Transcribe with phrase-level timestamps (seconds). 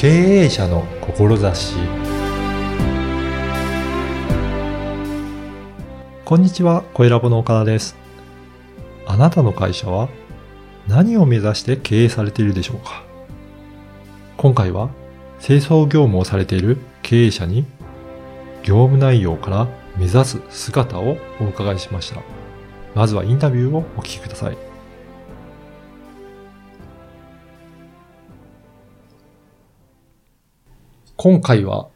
[0.00, 0.08] 経
[0.44, 1.76] 営者の志
[6.24, 7.96] こんにちは、小ラボの岡田です。
[9.04, 10.08] あなたの会社は
[10.88, 13.04] 何を目指して経営されているでしょうか？
[14.38, 14.88] 今回は
[15.38, 17.66] 清掃業務をされている経営者に
[18.62, 22.22] 業務内容から目指す姿をお伺いしました。
[22.94, 24.56] まずはインタビューをお聞きください。
[31.22, 31.90] 今回は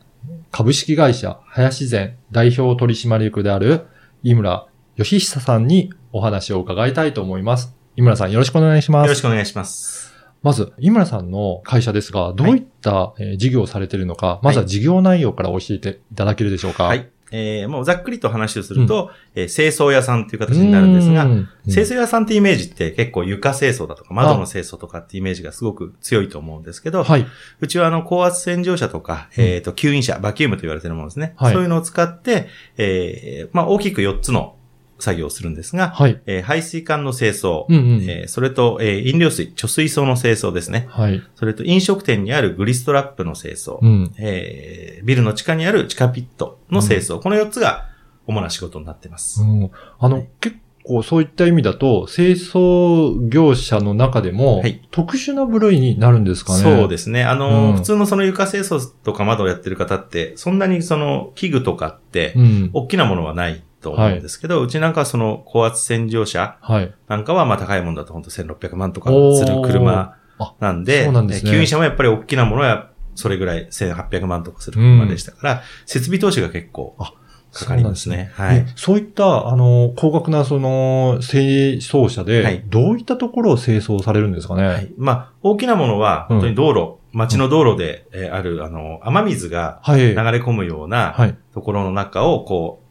[0.51, 3.87] 株式会社林前代表取締役である
[4.23, 7.75] 井村義久さんにお話を伺いたいと思います。
[7.97, 9.07] 井村さんよろしくお願いします。
[9.07, 10.13] よろしくお願いします。
[10.43, 16.85] まず、井村さんの会社ですが、どういった、えー事業をされているのか、まずは事業内容から教えていただけるでしょうか？
[16.85, 16.95] は。
[16.95, 17.09] い。
[17.31, 27.27] えー、もうざっくりと話をすると、えー清掃屋さんという形になるんですが、うん清掃屋さんってイメージって結構床清掃だとか窓の清掃とかってイメージがすごく強いと思うんですけど、はい。
[27.61, 29.45] うちはあの高圧洗浄車とか、うん。
[29.45, 31.35] えっ、と、吸引車、バキュームと言われているものですね。
[31.37, 31.53] はい。
[31.55, 34.57] そういうのを使って、えー、まあ大きく4つの
[34.99, 36.21] 作業をするんですが、はい。
[36.27, 38.03] えー排水管の清掃、うんうん。
[38.09, 40.87] えーそれと、えー飲料水、貯水槽の清掃ですね。
[40.91, 41.23] はい。
[41.35, 44.15] それと飲食店にあるグリストラップの清掃、うん。
[44.19, 47.89] えービルの地下にある地下ピットの清掃、この4つが
[48.27, 49.43] 主な仕事になっています。
[49.43, 56.63] うんあの、はい結構そういった意味だと、清掃業者の中でも、はい特殊な部類になるんですかね。
[56.63, 57.25] そうですね。
[57.25, 62.71] あの、うん普通のその床清掃とか窓をやってる方って、そんなにその器具とかって、うん。
[62.75, 66.93] 大きなものはないと思うんですけど、うちなんかはその高圧洗浄車はい。
[67.07, 70.17] なんかはまあ高いものだと本当1600万とかする車
[70.61, 77.13] なんで、吸引車もやっぱり大きなものはそれぐらい1800万とかする車でしたから、設備投資が結構あ
[77.53, 78.33] かかりますね。
[78.37, 78.57] そうはい。
[78.57, 84.67] えそういった、あの、高額な、その、清掃車で、はいどういったところを清掃されるんですかね？
[84.67, 84.93] はい。
[84.99, 90.01] まあ、大きなものは、本当に道路、街の道路で、えーある、あの、雨水がはい。
[90.01, 91.39] 流れ込むようなはい。
[91.53, 92.84] ところの中を、こう、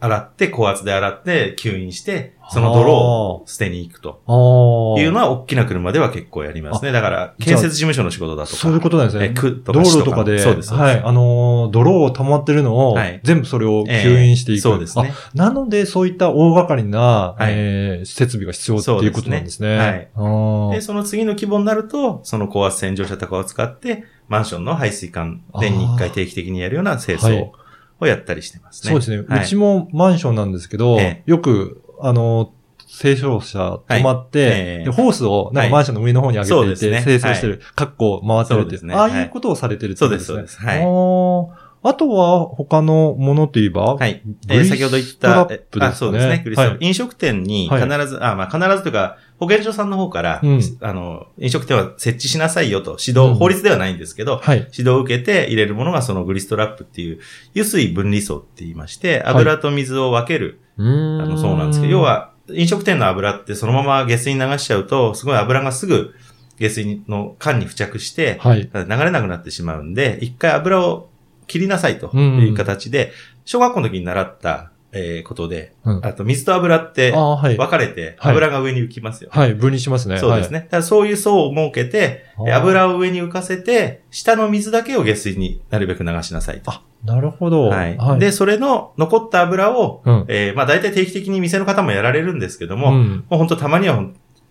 [0.00, 5.02] 洗って、高圧で洗って、吸引して、その泥を捨てに行くとああ。
[5.02, 6.92] いうのは、大きな車では結構やりますね。
[6.92, 8.56] だから、建設事務所の仕事だとか。
[8.56, 9.26] そういうことなんですね。
[9.26, 10.72] え区と道か市とか路とかで、そうです。
[10.72, 14.60] はい、あのー、泥を溜まってるのを、はい全部それをえー吸引していく。
[14.60, 15.12] そうですね。
[15.12, 15.36] あ。
[15.36, 19.78] なので、そういった大掛かりな、はいえー設備が必要っていうことなんですね。
[19.78, 27.67] すねあーで、その次の規模になると、その高圧洗浄車とかを使って、マンションの排水管、年に1回定期的にやるような清はい掃
[28.00, 28.90] をやったりしてますね。
[28.90, 29.44] そうですね、はい。
[29.44, 32.52] うちもマンションなんですけど、えよく、あの、
[32.86, 34.84] 清掃車止まって、はいええ。
[34.84, 35.70] でホースをなんはい。
[35.70, 37.02] かマンションの上の方に上げていて、そうですね。
[37.04, 38.94] 清掃してる、カッコ回ってるってね。
[38.94, 40.26] ああいうことをされてるってことですね。
[40.26, 40.66] そうですそうです。
[40.66, 44.22] はいあとは他のものといえば、はい。
[44.48, 46.40] えー先ほど言った、ねあ、そうですね。
[46.42, 46.78] グリストラップ。
[46.78, 54.58] はい飲食店に必ず、あ、まあ必ずというか、保健所さんの方から、うんあの、飲食店は設置しなさいよと、指導、うん法律ではないんですけど、はい。
[54.58, 57.20] 指導を受けて入れるものがそのグリストラップっていう、
[57.52, 66.14] 油水分離層って言いまして、油と水を分ける、うーんあの、そうなんですけど、要、は、飲食店の油ってそのまま下水に流しちゃうと、すごい油がすぐ
[66.58, 68.62] 下水の缶に付着して、はい。
[68.62, 71.07] 流れなくなってしまうんで、一回油を
[71.48, 73.12] 切りなさいという形で、
[73.44, 77.12] 小学校の時に習った、えーことで、うんあと水と油って。
[77.12, 80.18] 分かれてはい油が上に浮きますよ、はい、分離しますね。
[80.18, 80.60] そうですね。
[80.60, 82.52] だからそういう層を設けて、はい。
[82.52, 86.70] 油を上に浮かせて、下の水だけを下水になるべく流しなさいと。
[86.70, 87.68] あ、なるほど。
[87.68, 87.98] はい。
[88.18, 90.24] で、それの残った油を、うん。
[90.28, 94.02] えーまあ大体定期的に店の方もやられるんですけども、うんもう本当たまには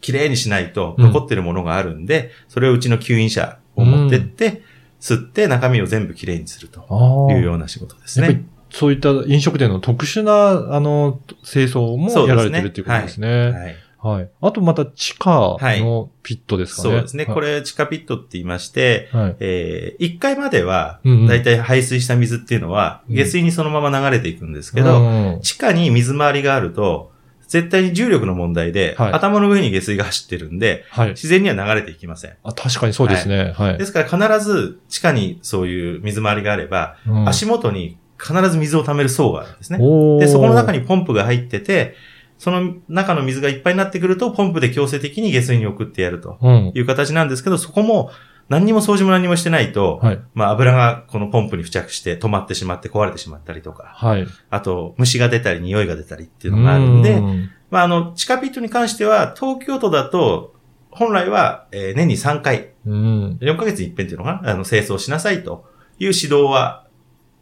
[0.01, 4.61] 綺麗にしないとうん残ってるものがあるんで、それをうちの吸引車を持ってって、
[4.99, 7.27] 吸って中身を全部綺麗にすると。
[7.31, 8.45] いうような仕事ですね。
[8.69, 13.51] そういった飲食店の特殊な、あの、清掃もやられてるっていうことですね。
[13.51, 13.75] はい。
[13.99, 14.29] はい。
[14.41, 16.89] あとまた地下のピットですかね。
[16.89, 17.25] そうですね。
[17.25, 17.55] これ。
[17.55, 19.35] れ地下ピットって言いまして、はい。
[19.39, 27.11] えー、1階までは、うんうんだいたい排水した水っていうのは、うん下水にそのまま流れていくんですけうど、ん地下に水回りがあると、
[27.47, 31.09] 絶対に重力の問題で、はい頭の上に下水が走ってるんで、はい。
[31.09, 32.33] 自然には流れていきません。
[32.43, 33.53] あ、確かにそうですね。
[33.57, 33.77] はい。
[33.77, 39.79] ですから必ず地下にそういう水回りがあれば、うん足元に必ず水を溜める層があるんですね。
[40.19, 41.95] で、そこの中にポンプが入ってて、
[42.37, 46.71] その中の水がいっぱいになってくると、ポンプで強制的に下水に送ってやるとうん。
[46.75, 48.11] いう形なんですけど、そこも
[48.49, 50.19] 何にも掃除も何にもしてないと、はい。
[50.33, 54.27] まあ油がこのポンプに付着して止まってしまって壊れてしまったりとか、はい。
[54.49, 60.55] あと虫が出たり匂いが出たりっていうのがあるんで、うんまああの、地下ピットに関しては、東京都だと、
[60.89, 63.37] 本来は、えー年に3回、うん。
[63.41, 64.51] 4ヶ月に一遍っていうのかな？
[64.51, 65.65] あの、清掃しなさいと
[65.99, 66.86] いう指導は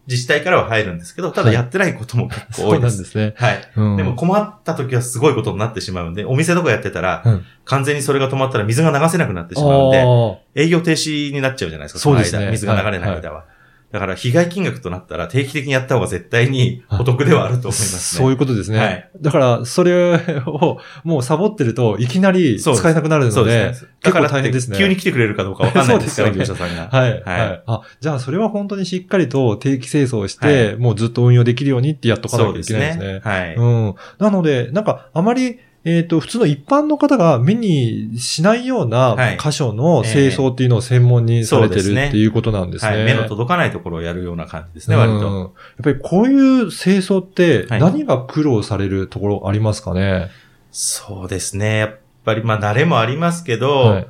[0.08, 2.96] 自治体からは入るんですけど、ただはいやってないことも結構そう多いです。
[2.98, 3.34] なんですね。
[3.38, 3.72] はい。
[3.76, 13.46] うんでも困った時はすごいことになってしまうんで、お店とかやってたら、うん完全にそれが止まったら水が流せなくなってしまうんで、あ営業停止になっちゃうじゃないですか、そうですね水が流れない間は。
[13.92, 18.20] だから被害金額となったら定期的にやった方が絶対にお得ではあると思いますね。
[18.20, 18.80] そういうことですね。
[18.80, 20.16] はいだから、それ
[20.46, 23.90] をもうサボってると、いきなり使えなくなるので、そうですね。
[24.02, 24.78] だから大変ですね。
[24.78, 26.90] 急に来てくれるかどうかわかんないですから、そうですよ業者さんが。
[26.90, 27.64] はい、はいはい。
[27.66, 33.14] あ、じゃあそれは本当にしっかりと定期清掃して、もうずっと運用できるようにってやっとかなきゃいそうですけないですね。
[33.14, 33.22] ね。
[33.24, 33.56] はい。
[33.56, 33.96] うん。
[34.20, 42.92] なので、なんか、あまり、えっ、と、普通の一般の方が目にしないようはない箇所の清掃っていうのを専門にされてるねっていうことなんですね。
[42.92, 43.06] はい。
[43.06, 45.30] 目の届かないところをやるような感じですね、割と。
[45.30, 45.52] うんやっ
[45.84, 50.32] ぱりこういう清掃ってはい何が苦労されるところありますかね、
[50.72, 51.78] そうですね。
[51.78, 54.08] やっぱり、まあ、慣れもありますけど、はい。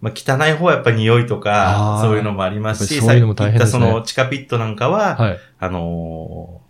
[0.00, 5.38] まあ、汚い方はやっぱり匂いとあか、ーそういうのもありますし、そういうのも大変ですねさっき言ったその地下ピットなんかは、はい。
[5.58, 6.61] あのー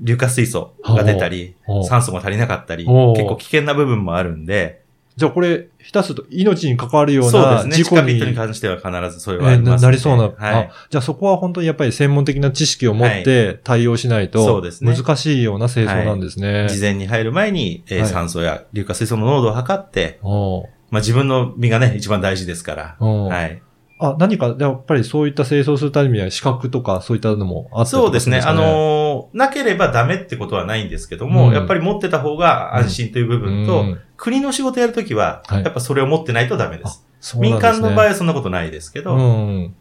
[0.00, 1.54] 硫化水素が出たり
[1.88, 4.82] 酸素が足りなかったり、結構危険な部分もあるんで、
[5.14, 7.84] じゃあこれ、下手すると命に関わるようなそうですね。
[7.84, 9.86] 事故に地下ピットに関しては必ずそれはあります、ね。
[9.88, 10.34] なりそうな、はい。
[10.38, 10.70] あ。
[10.88, 14.94] じゃあそこは本当にやっぱり専門的な知識を持って対応しないそとうですね。
[14.96, 16.66] 難しいような清掃なんですね。
[16.70, 18.08] 事前に入る前に、えーはい。
[18.08, 23.06] 酸素や硫化水素の濃度を測って、まあ自分の身がね、一番大事ですから。
[23.06, 23.62] はい。
[24.02, 28.40] あ、何か、やっぱりそういった清掃するためには資格とかそういったのもあったりとかそうですね。
[28.40, 37.04] あのーなければダメってことはないんですけども、うんやっぱり持ってた方が安心という部分と、うん国の仕事やるときは、はいやっぱそれを持ってないとダメです。
[37.20, 39.74] そうなんですね民間の場合はそんなことないですけど、うん。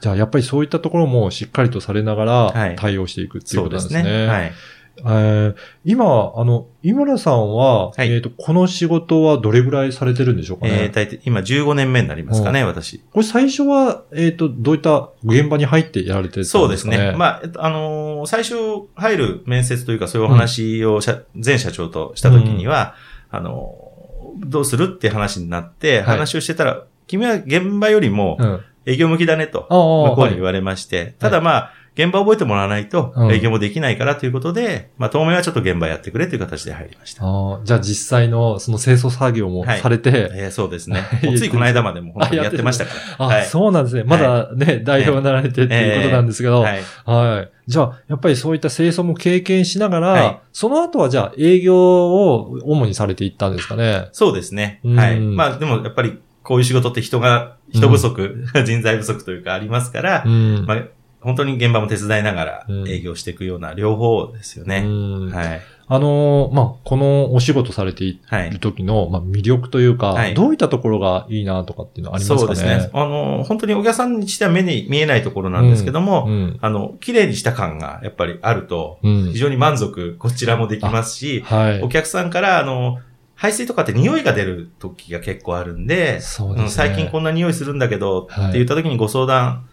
[0.00, 4.26] じゃあやっぱりそういったところもしっかりとされながらはい対応していくっていうそうでことなんですすね。
[4.26, 4.26] ね。
[4.26, 4.52] はい。
[4.98, 5.54] えー
[5.84, 10.84] 今、あの、井村さんは、はいえっ、と、この仕事はどれぐらいされてるんでしょうかね？
[10.84, 13.00] えー、大体今15年目になりますかね、私。
[13.12, 16.62] これ最初は、えっ、と、どういった現場に入ってやられてたんですかね？
[16.62, 17.14] そうですね。
[17.16, 18.54] まあ、えっと、あのー最初
[18.94, 22.94] 入る面接というかそういうお話を社、前社長としたときには、
[23.30, 28.60] あのーどうするっていう話になって、はい話をしてたら、君は現場よりもうん。
[28.88, 37.24] 営業向きだねと、向こうに言われまして、ただまあ、現場覚えてもらわないとうん営業もできないからということで、まあ当面はちょっと現場やってくれという形で入りました。
[37.24, 41.02] ああじゃあ実際のその清掃作業もはいされて、えーそうですね。
[41.36, 43.26] ついこの間までも本当にやってましたから。
[43.26, 44.04] あ、はいそうなんですね。
[44.04, 46.82] まだね、代表になられてっていうことなんですけど、はい。
[47.04, 47.50] はい。
[47.66, 54.08] じゃあ、やっぱりそういった清掃も経験しながら、はいその後はじゃあ営業を主にされていったんですかね。
[54.12, 54.80] そうですね。
[54.84, 55.20] うんはい。
[55.20, 60.64] まあでもやっぱりこういう仕事って人が、人不足、 人材不足というかありますから、うん。
[60.66, 60.82] まあ
[61.26, 64.78] 本当に現場も手伝いながらうん営業していくような両方ですよね。
[64.84, 65.60] うんはい。
[65.88, 68.58] あのーまあ、このお仕事されていはいる。
[68.58, 72.56] 時の、まあ、魅力というか、はいどういったところがいいなとかっていうのはありますかね？
[72.56, 72.90] そうですね。
[72.92, 76.58] あの、本当にお客さんにしては目に見えないところなんですけども、うん。
[76.60, 79.38] あの、綺麗にした感がやっぱりあると、うん非。
[79.38, 81.88] 常に満足、こちらもできますし、はいお。
[81.88, 82.98] 客さんから、あの、
[83.36, 89.68] 排水とかって匂いが出る時が結構あるんで、そうですねん最近こんな匂いするんだけど、はいって言った時にご相談、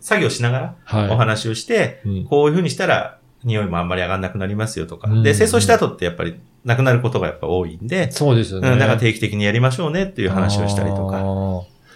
[0.00, 1.08] 作業しながらはい。
[1.10, 5.08] お話をして、うんこういう風にしたら匂いもあんまり上がんなくなりますよとか。
[5.10, 8.70] うんで、清掃した後ってやっぱりなくなることがやっぱ多いんで、そうですよね。
[8.70, 11.22] うん、だから定期的にやりましょうねっていう話をしたりとか。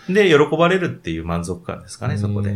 [0.06, 2.54] かで、喜ばれるっていう満足感ですかね、そこで。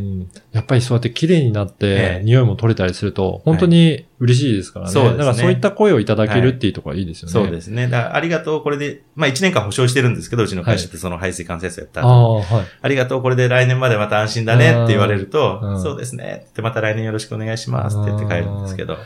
[0.53, 4.93] やっぱりそうやって綺麗になってえ、え匂いも取れたりすると、本当に嬉しいですからね。
[4.93, 7.33] そうですねだからそういった声をいただけるっていうところがいいですよね。
[7.33, 7.89] そうですね。
[7.89, 12.67] だからありがとう、これで、まあ1年間保証してるんですけど、うちの会社ってその排水管清掃やった後ああ、はい。
[12.83, 18.97] ありがとう、これで来年までまた安心だねって言われると、うんそうですねってまた来年よろしくお願いしますって言って帰るんですけど。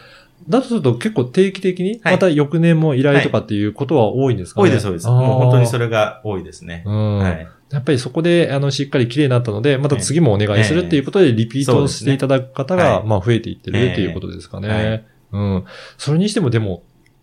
[0.49, 5.07] だとすると結構定期的に、はいまた翌年も依頼とかっていうことは多いんですかね、多いです、多いです。
[5.09, 6.83] もう本当にそれが多いですね。
[6.87, 7.19] うん。
[7.19, 7.49] はい。
[7.71, 14.69] やっぱりそこで、あの、しっかり綺麗になったので、また次もお願いするっていうことで、リピートをしていただく方が、まあ、増えていってるええっていうことですかね。
[14.69, 15.65] はいうん。
[15.97, 16.83] それにしても、でも、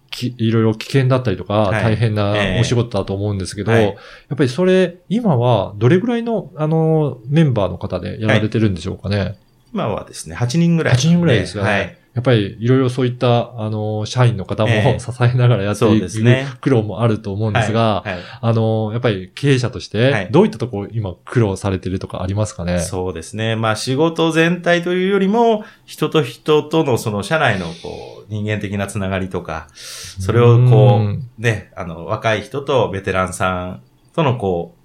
[0.09, 9.37] きいろいろ危険だったりとか、はい大変なええお仕事だと思うんですけど、はいやっぱりそれ、今は、どれぐらいの、あの、メンバーの方でやられてるんでしょうかね？
[9.73, 10.95] 今はですね、8人ぐらい。
[10.95, 11.69] 8人ぐらいですよね。
[11.69, 11.97] はい。
[12.17, 14.97] やっぱりいろいろそういった、あの、社員の方もええ。
[14.99, 16.47] 支えながらやっていくですね。
[16.61, 18.09] 苦労もあると思うんですが、はい。
[18.09, 18.21] はい。
[18.41, 23.55] あの、やっぱり経営者としてはい、どういったところ今苦労されてるとかありますかね、そうですね。
[23.55, 31.29] まあ仕事全体というよりも、人と人とのその社内のこう、人間的なつながりとか、それをこうん。
[31.37, 33.81] う、ね、あの、若い人とベテランさん
[34.15, 34.76] とのこう、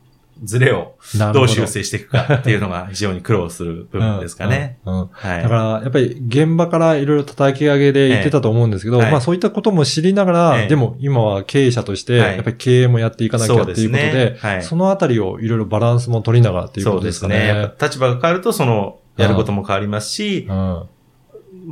[0.42, 0.94] ズレを
[1.32, 4.78] どう修正していくかっていうのが非常に苦労する部分ですかね。
[4.84, 5.42] うんはい。
[5.42, 17.34] だから、やっぱり現場からいろいろ叩き上げで言ってたと思うんですけど、えまあそういったことも知りながら、ええでも今は経営者として、はいやっぱり経営もやっていかなきゃっていうことで、そうですねはいそのあたりをいろいろバランスも取りながらっていうこそうとでかね。
[17.34, 17.72] ですすね。
[17.80, 20.88] 立場が変わると、その、やることも変わりますし、うん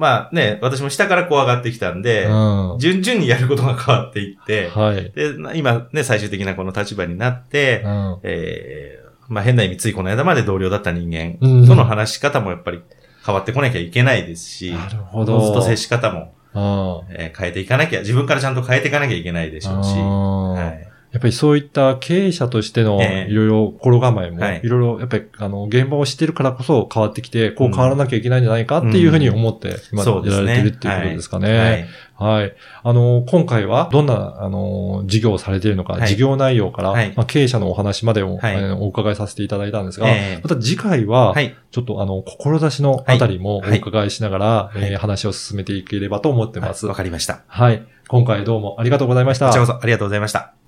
[0.01, 2.79] まあね、私も下からこう上がってきたんで、うん。
[2.79, 5.11] 順々にやることが変わっていって、はい。
[5.11, 8.19] で、な今ね、最終的なこの立場になって、うん。
[8.23, 12.83] えーまあ変な意味ついこの間まで同僚だった人間うんとの話し方もやっぱり
[13.25, 15.39] 変わってこなきゃいけないですし、なるほど。
[15.41, 17.15] ずと接し方も、うん。
[17.15, 20.90] えー変えていかなきゃ、自分からちゃんと変えていかなきゃいけないでしょうし、うんはい。
[21.13, 30.05] やっぱりそういった経営者としてのええいろいろ心構えも、はいいろいろやっぱりあの現場を知ってるからこそ変わってきて、こう変わらなきゃいけないんじゃないかっていうふうに思って今。
[30.05, 31.89] やられてるっていうことですかはいね。
[32.15, 32.55] はい。
[32.83, 38.39] あの、今回はどんな、あの、事業をされているのか、はい事業内容から、はいまあ、経営者のお話までを、
[38.81, 41.57] お伺いさせていただいたんですが、ええまた次回は、はい。
[41.71, 46.87] ちょっとあの、志のあたりもおはい伺いしながら、いえー話を進めていければと思ってます。
[46.87, 47.43] わかりました。
[47.47, 47.83] はい。
[48.09, 49.47] 今回どうもありがとうございました。
[49.47, 50.60] こちらこそありがとうございました。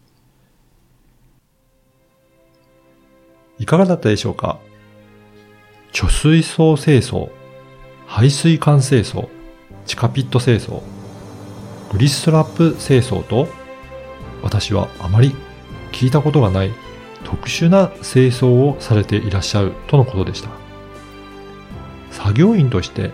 [3.62, 4.58] いかがだったでしょうか？
[5.92, 7.30] 貯水槽清掃、
[8.08, 9.28] 排水管清掃、
[9.86, 10.82] 地下ピット清掃、
[11.92, 13.46] グリストラップ清掃と、
[14.42, 15.36] 私はあまり
[15.92, 16.72] 聞いたことがない
[17.22, 20.50] 特殊な清掃をされていらっしゃるとのことでした。
[22.10, 23.12] 作業員として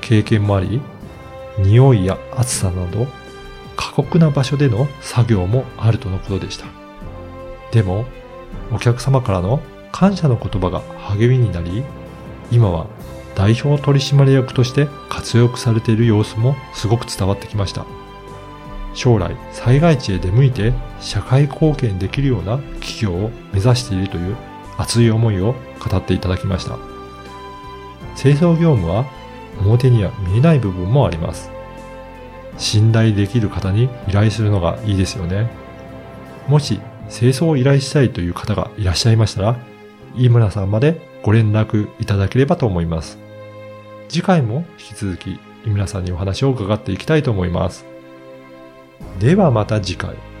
[0.00, 0.80] 経験もあり、
[1.60, 3.06] 匂いや暑さなど
[3.76, 6.66] 過酷な場所での作業もあるとのことでした。
[7.70, 8.06] でも、
[8.72, 9.60] お客様からの
[9.94, 11.84] 感謝の言葉が励みになり、
[12.50, 12.88] 今は
[13.36, 17.86] 代表取締役として活躍されている様子もすごく伝わってきました。
[18.92, 24.36] 将来、災害地へ出向いて社会貢献できるような企業を目指しているという
[24.78, 26.76] 熱い思いを語っていただきました。
[28.16, 29.04] 清掃業務は
[29.60, 31.52] 表には見えない部分もあります。
[32.58, 35.48] 信頼できる方に依頼するのがいいですよね。
[36.48, 39.73] もし清掃を依頼したいという方がいらっしゃいましたら、
[40.14, 43.18] 飯村さんまでご連絡いただければと思います。
[44.08, 47.84] 次回も引き続き飯村さんにお話を伺っていきたいと思います。
[49.18, 50.33] ではまた次回。